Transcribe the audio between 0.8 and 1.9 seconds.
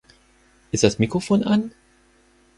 das Mikrofon an?